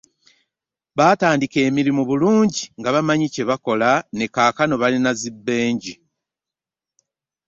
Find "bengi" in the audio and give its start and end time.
5.45-5.93